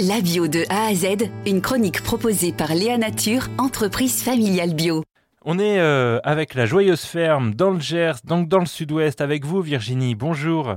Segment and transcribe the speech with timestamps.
[0.00, 5.04] La bio de A à Z, une chronique proposée par Léa Nature, entreprise familiale bio.
[5.44, 9.44] On est euh, avec la Joyeuse Ferme dans le Gers, donc dans le sud-ouest, avec
[9.44, 10.16] vous Virginie.
[10.16, 10.74] Bonjour.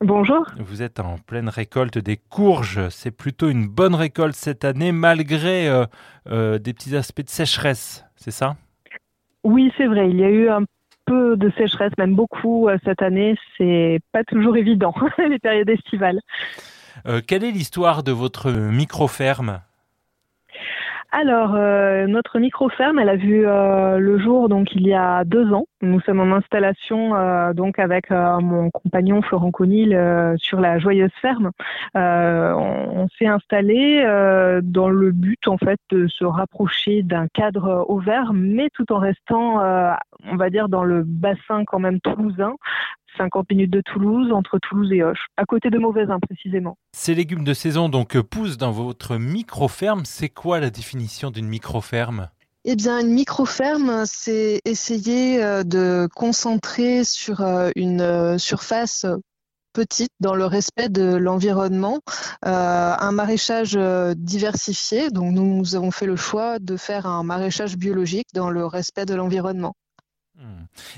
[0.00, 0.46] Bonjour.
[0.58, 2.88] Vous êtes en pleine récolte des courges.
[2.88, 5.84] C'est plutôt une bonne récolte cette année, malgré euh,
[6.30, 8.56] euh, des petits aspects de sécheresse, c'est ça?
[9.44, 10.08] Oui, c'est vrai.
[10.08, 10.62] Il y a eu un
[11.04, 13.36] peu de sécheresse, même beaucoup cette année.
[13.58, 16.20] C'est pas toujours évident, les périodes estivales.
[17.06, 19.60] Euh, quelle est l'histoire de votre micro-ferme?
[21.14, 25.52] Alors, euh, notre micro-ferme, elle a vu euh, le jour donc il y a deux
[25.52, 25.66] ans.
[25.82, 27.10] Nous sommes en installation
[27.52, 29.98] donc avec mon compagnon Florent Conil
[30.38, 31.50] sur la joyeuse ferme.
[31.94, 34.00] on, s'est installé
[34.62, 38.98] dans le but en fait de se rapprocher d'un cadre au vert, mais tout en
[38.98, 39.60] restant,
[40.24, 42.54] on va dire, dans le bassin quand même toulousain,
[43.16, 46.76] 50 minutes de Toulouse, entre Toulouse et Hoche, à côté de Mauvaisin précisément.
[46.92, 50.04] Ces légumes de saison donc poussent dans votre micro-ferme.
[50.04, 52.28] C'est quoi la définition d'une micro-ferme?
[52.64, 59.04] Eh bien, une micro-ferme, c'est essayer euh, de concentrer sur euh, une euh, surface
[59.72, 62.00] petite dans le respect de l'environnement,
[62.42, 63.74] un maraîchage
[64.16, 65.08] diversifié.
[65.08, 69.06] Donc nous, nous avons fait le choix de faire un maraîchage biologique dans le respect
[69.06, 69.72] de l'environnement.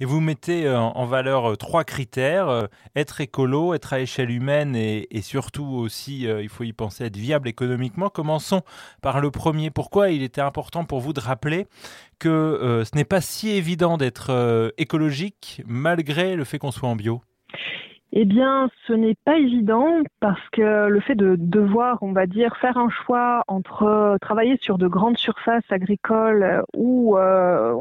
[0.00, 4.30] Et vous mettez euh, en valeur euh, trois critères, euh, être écolo, être à échelle
[4.30, 8.08] humaine et, surtout aussi, il faut y penser, être viable économiquement.
[8.08, 8.62] Commençons
[9.02, 9.70] par le premier.
[9.70, 11.66] Pourquoi il était important pour vous de rappeler
[12.18, 17.22] que ce n'est pas si évident d'être écologique malgré le fait qu'on soit en bio?
[18.12, 22.56] Eh bien, ce n'est pas évident parce que le fait de devoir, on va dire,
[22.56, 27.76] faire un choix entre travailler sur de grandes surfaces agricoles ou euh,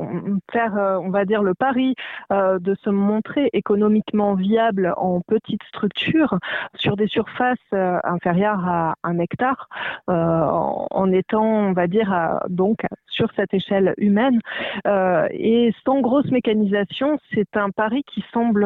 [0.52, 1.96] faire, euh, on va dire, le pari
[2.32, 6.38] euh, de se montrer économiquement viable en petite structure
[6.76, 9.68] sur des surfaces inférieures à un hectare,
[10.08, 12.86] en étant, on va dire, donc
[13.20, 14.40] sur cette échelle humaine.
[14.86, 18.66] et sans grosse mécanisation, c'est un pari qui semble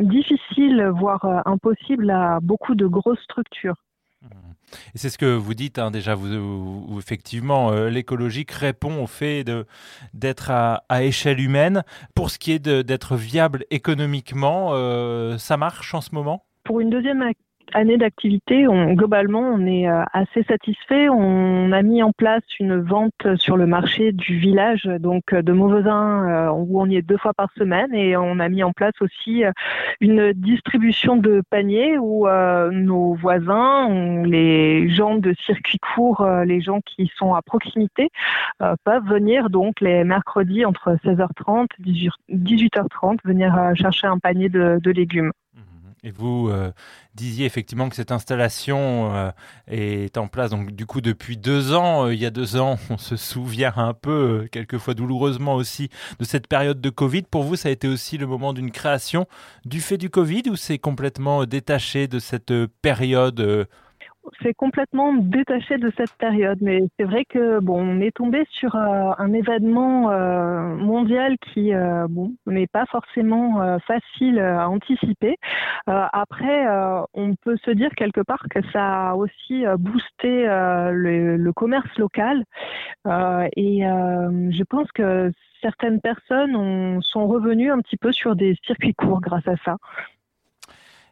[0.00, 3.76] difficile voire euh, impossible à beaucoup de grosses structures.
[4.94, 9.44] Et c'est ce que vous dites hein, déjà, vous, effectivement, euh, l'écologique répond au fait
[10.12, 11.84] d'être à, échelle humaine.
[12.14, 16.44] Pour ce qui est d'être viable économiquement, euh, ça marche en ce moment?
[16.64, 17.22] Pour une deuxième
[17.74, 21.08] année d'activité, on, globalement, on est euh, assez satisfait.
[21.08, 26.28] On a mis en place une vente sur le marché du village, donc de Mauvaisin,
[26.28, 28.94] euh, où on y est deux fois par semaine, et on a mis en place
[29.00, 29.52] aussi euh,
[30.00, 32.26] une distribution de paniers où
[32.70, 33.88] nos voisins,
[34.24, 38.10] les gens de circuit court, les gens qui sont à proximité,
[38.84, 45.32] peuvent venir donc les mercredis entre 16h30 et 18h30 venir chercher un panier de légumes.
[46.04, 46.70] Et vous euh,
[47.14, 49.30] disiez effectivement que cette installation euh,
[49.66, 52.06] est en place donc du coup depuis deux ans.
[52.06, 55.88] Euh, il y a deux ans, on se souvient un peu, quelquefois douloureusement aussi,
[56.18, 57.22] de cette période de Covid.
[57.22, 59.26] Pour vous, ça a été aussi le moment d'une création
[59.64, 63.66] du fait du Covid ou c'est complètement détaché de cette période
[64.42, 68.74] c'est complètement détaché de cette période, mais c'est vrai que bon, on est tombé sur
[68.74, 75.36] euh, un événement euh, mondial qui euh, bon n'est pas forcément facile à anticiper.
[75.86, 76.66] après,
[77.14, 82.44] on peut se dire quelque part que ça a aussi boosté le, commerce local,
[83.06, 88.94] et je pense que certaines personnes ont, sont revenues un petit peu sur des circuits
[88.94, 89.76] courts grâce à ça.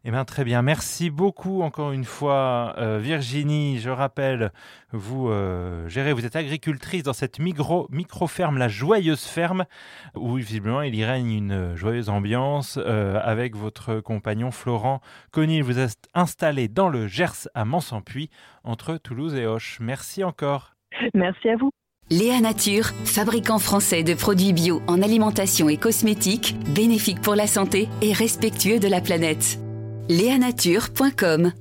[0.08, 0.62] Eh bien, très bien.
[0.62, 3.80] Merci beaucoup encore une fois, euh, Virginie.
[3.80, 4.52] Je rappelle,
[4.92, 9.64] vous euh, gérez, vous êtes agricultrice dans cette micro, micro-ferme, la Joyeuse Ferme,
[10.14, 15.00] où visiblement il y règne une joyeuse ambiance euh, avec votre compagnon Florent
[15.32, 15.64] Conil.
[15.64, 18.30] Vous êtes installé dans le Gers à Mansampuy,
[18.62, 19.78] entre Toulouse et Hoche.
[19.80, 20.76] Merci encore.
[21.14, 21.70] Merci à vous.
[22.10, 27.88] Léa Nature, fabricant français de produits bio en alimentation et cosmétiques, bénéfique pour la santé
[28.02, 29.58] et respectueux de la planète.
[30.08, 31.52] Léanature.com